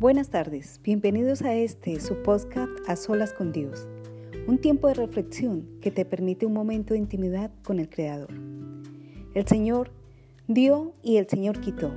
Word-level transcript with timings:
Buenas 0.00 0.30
tardes, 0.30 0.80
bienvenidos 0.82 1.42
a 1.42 1.54
este, 1.54 2.00
su 2.00 2.22
podcast 2.22 2.70
A 2.88 2.96
Solas 2.96 3.34
con 3.34 3.52
Dios, 3.52 3.86
un 4.46 4.56
tiempo 4.56 4.88
de 4.88 4.94
reflexión 4.94 5.68
que 5.82 5.90
te 5.90 6.06
permite 6.06 6.46
un 6.46 6.54
momento 6.54 6.94
de 6.94 7.00
intimidad 7.00 7.50
con 7.62 7.78
el 7.78 7.90
Creador. 7.90 8.30
El 9.34 9.46
Señor 9.46 9.90
dio 10.48 10.94
y 11.02 11.18
el 11.18 11.28
Señor 11.28 11.60
quitó. 11.60 11.92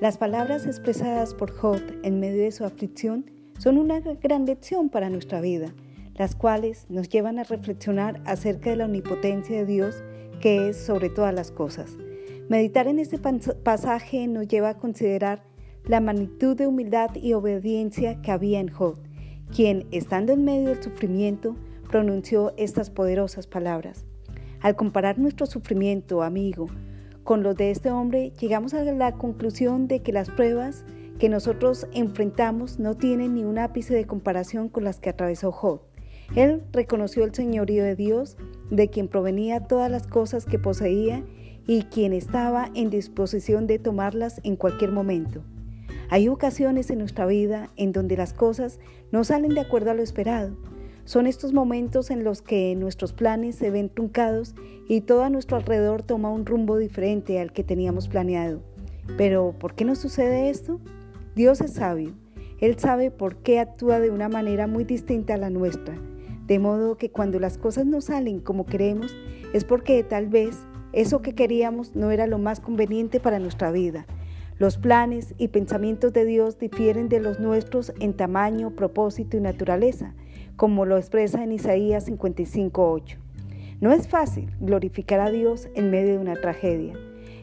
Las 0.00 0.18
palabras 0.18 0.66
expresadas 0.66 1.32
por 1.32 1.52
Job 1.52 1.80
en 2.02 2.18
medio 2.18 2.42
de 2.42 2.50
su 2.50 2.64
aflicción 2.64 3.30
son 3.56 3.78
una 3.78 4.00
gran 4.00 4.44
lección 4.44 4.88
para 4.88 5.08
nuestra 5.08 5.40
vida, 5.40 5.72
las 6.16 6.34
cuales 6.34 6.86
nos 6.88 7.08
llevan 7.08 7.38
a 7.38 7.44
reflexionar 7.44 8.20
acerca 8.24 8.70
de 8.70 8.76
la 8.78 8.86
omnipotencia 8.86 9.58
de 9.58 9.66
Dios 9.66 10.02
que 10.40 10.70
es 10.70 10.76
sobre 10.76 11.08
todas 11.08 11.32
las 11.32 11.52
cosas. 11.52 11.96
Meditar 12.48 12.88
en 12.88 12.98
este 12.98 13.20
pasaje 13.62 14.26
nos 14.26 14.48
lleva 14.48 14.70
a 14.70 14.78
considerar 14.78 15.51
la 15.84 16.00
magnitud 16.00 16.56
de 16.56 16.66
humildad 16.66 17.10
y 17.16 17.32
obediencia 17.32 18.20
que 18.22 18.30
había 18.30 18.60
en 18.60 18.68
Job, 18.68 18.96
quien, 19.54 19.86
estando 19.90 20.32
en 20.32 20.44
medio 20.44 20.68
del 20.68 20.82
sufrimiento, 20.82 21.56
pronunció 21.90 22.52
estas 22.56 22.90
poderosas 22.90 23.46
palabras. 23.46 24.04
Al 24.60 24.76
comparar 24.76 25.18
nuestro 25.18 25.46
sufrimiento, 25.46 26.22
amigo, 26.22 26.68
con 27.24 27.42
los 27.42 27.56
de 27.56 27.70
este 27.70 27.90
hombre, 27.90 28.32
llegamos 28.40 28.74
a 28.74 28.84
la 28.84 29.12
conclusión 29.12 29.88
de 29.88 30.00
que 30.00 30.12
las 30.12 30.30
pruebas 30.30 30.84
que 31.18 31.28
nosotros 31.28 31.86
enfrentamos 31.92 32.78
no 32.78 32.96
tienen 32.96 33.34
ni 33.34 33.44
un 33.44 33.58
ápice 33.58 33.94
de 33.94 34.06
comparación 34.06 34.68
con 34.68 34.84
las 34.84 34.98
que 34.98 35.10
atravesó 35.10 35.52
Job. 35.52 35.82
Él 36.34 36.62
reconoció 36.72 37.24
el 37.24 37.34
señorío 37.34 37.84
de 37.84 37.94
Dios, 37.94 38.36
de 38.70 38.88
quien 38.88 39.08
provenía 39.08 39.60
todas 39.60 39.90
las 39.90 40.06
cosas 40.06 40.46
que 40.46 40.58
poseía 40.58 41.24
y 41.66 41.82
quien 41.84 42.12
estaba 42.12 42.70
en 42.74 42.90
disposición 42.90 43.66
de 43.66 43.78
tomarlas 43.78 44.40
en 44.42 44.56
cualquier 44.56 44.92
momento. 44.92 45.42
Hay 46.12 46.28
ocasiones 46.28 46.90
en 46.90 46.98
nuestra 46.98 47.24
vida 47.24 47.70
en 47.78 47.92
donde 47.92 48.18
las 48.18 48.34
cosas 48.34 48.78
no 49.12 49.24
salen 49.24 49.54
de 49.54 49.62
acuerdo 49.62 49.92
a 49.92 49.94
lo 49.94 50.02
esperado. 50.02 50.54
Son 51.06 51.26
estos 51.26 51.54
momentos 51.54 52.10
en 52.10 52.22
los 52.22 52.42
que 52.42 52.76
nuestros 52.76 53.14
planes 53.14 53.54
se 53.54 53.70
ven 53.70 53.88
truncados 53.88 54.54
y 54.86 55.00
todo 55.00 55.24
a 55.24 55.30
nuestro 55.30 55.56
alrededor 55.56 56.02
toma 56.02 56.28
un 56.28 56.44
rumbo 56.44 56.76
diferente 56.76 57.40
al 57.40 57.50
que 57.54 57.64
teníamos 57.64 58.08
planeado. 58.08 58.60
Pero, 59.16 59.54
¿por 59.58 59.72
qué 59.72 59.86
nos 59.86 60.00
sucede 60.00 60.50
esto? 60.50 60.80
Dios 61.34 61.62
es 61.62 61.72
sabio. 61.72 62.12
Él 62.60 62.78
sabe 62.78 63.10
por 63.10 63.36
qué 63.36 63.58
actúa 63.58 63.98
de 63.98 64.10
una 64.10 64.28
manera 64.28 64.66
muy 64.66 64.84
distinta 64.84 65.32
a 65.32 65.38
la 65.38 65.48
nuestra. 65.48 65.94
De 66.46 66.58
modo 66.58 66.98
que 66.98 67.10
cuando 67.10 67.40
las 67.40 67.56
cosas 67.56 67.86
no 67.86 68.02
salen 68.02 68.40
como 68.40 68.66
queremos, 68.66 69.16
es 69.54 69.64
porque 69.64 70.04
tal 70.04 70.26
vez 70.26 70.58
eso 70.92 71.22
que 71.22 71.34
queríamos 71.34 71.96
no 71.96 72.10
era 72.10 72.26
lo 72.26 72.36
más 72.36 72.60
conveniente 72.60 73.18
para 73.18 73.38
nuestra 73.38 73.72
vida. 73.72 74.04
Los 74.62 74.78
planes 74.78 75.34
y 75.38 75.48
pensamientos 75.48 76.12
de 76.12 76.24
Dios 76.24 76.56
difieren 76.56 77.08
de 77.08 77.18
los 77.18 77.40
nuestros 77.40 77.92
en 77.98 78.14
tamaño, 78.14 78.70
propósito 78.76 79.36
y 79.36 79.40
naturaleza, 79.40 80.14
como 80.54 80.86
lo 80.86 80.98
expresa 80.98 81.42
en 81.42 81.50
Isaías 81.50 82.08
55.8. 82.08 83.16
No 83.80 83.90
es 83.90 84.06
fácil 84.06 84.54
glorificar 84.60 85.18
a 85.18 85.32
Dios 85.32 85.68
en 85.74 85.90
medio 85.90 86.12
de 86.12 86.18
una 86.18 86.36
tragedia. 86.36 86.94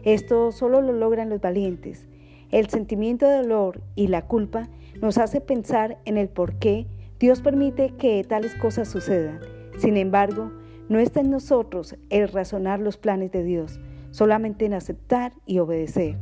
Esto 0.06 0.53
solo 0.53 0.81
lo 0.81 0.94
logran 0.94 1.30
los 1.30 1.42
valientes. 1.42 2.08
El 2.52 2.70
sentimiento 2.70 3.28
de 3.28 3.40
dolor 3.40 3.81
y 3.95 4.08
la 4.08 4.25
culpa 4.25 4.70
nos 5.02 5.17
hace 5.17 5.42
pensar 5.42 5.97
en 6.06 6.17
el 6.17 6.30
por 6.30 6.53
qué 6.53 6.88
Dios 7.20 7.42
permite 7.42 7.95
que 7.97 8.23
tales 8.23 8.56
cosas 8.56 8.88
sucedan. 8.88 9.42
Sin 9.78 9.97
embargo, 9.97 10.53
no 10.88 11.00
está 11.00 11.20
en 11.20 11.31
nosotros 11.31 11.97
el 12.09 12.30
razonar 12.30 12.80
los 12.80 12.95
planes 12.95 13.34
de 13.34 13.44
Dios, 13.44 13.78
solamente 14.12 14.64
en 14.64 14.73
aceptar 14.73 15.34
y 15.45 15.59
obedecer. 15.59 16.16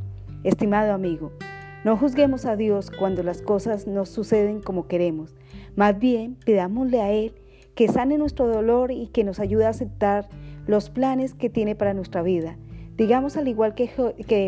Estimado 0.44 0.94
amigo, 0.94 1.32
no 1.84 1.96
juzguemos 1.98 2.46
a 2.46 2.56
Dios 2.56 2.92
cuando 2.92 3.24
las 3.24 3.42
cosas 3.42 3.88
no 3.88 4.06
suceden 4.06 4.62
como 4.62 4.88
queremos. 4.88 5.36
Más 5.76 5.98
bien, 5.98 6.36
pidámosle 6.46 7.02
a 7.02 7.12
Él 7.12 7.34
que 7.76 7.88
sane 7.88 8.18
nuestro 8.18 8.48
dolor 8.48 8.92
y 8.92 9.08
que 9.08 9.24
nos 9.24 9.40
ayude 9.40 9.66
a 9.66 9.70
aceptar 9.70 10.28
los 10.66 10.90
planes 10.90 11.34
que 11.34 11.50
tiene 11.50 11.76
para 11.76 11.94
nuestra 11.94 12.24
vida. 12.24 12.58
Digamos 12.98 13.38
al 13.38 13.48
igual 13.48 13.76
que, 13.76 13.88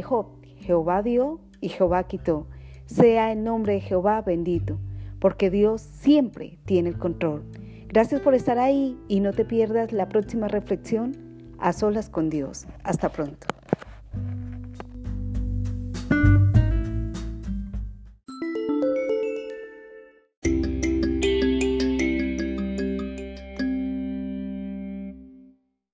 Job, 0.02 0.28
Jehová 0.58 1.04
dio 1.04 1.40
y 1.62 1.70
Jehová 1.70 2.04
quitó. 2.04 2.48
Sea 2.86 3.32
el 3.32 3.44
nombre 3.44 3.74
de 3.74 3.82
Jehová 3.82 4.22
bendito, 4.22 4.80
porque 5.20 5.50
Dios 5.52 5.82
siempre 5.82 6.58
tiene 6.66 6.90
el 6.90 6.98
control. 6.98 7.44
Gracias 7.88 8.22
por 8.22 8.34
estar 8.34 8.58
ahí 8.58 8.98
y 9.08 9.20
no 9.20 9.34
te 9.34 9.46
pierdas 9.46 9.94
la 9.94 10.10
próxima 10.10 10.48
reflexión 10.48 11.16
a 11.60 11.74
solas 11.74 12.10
con 12.10 12.30
Dios. 12.30 12.66
Hasta 12.84 13.10
pronto. 13.10 13.59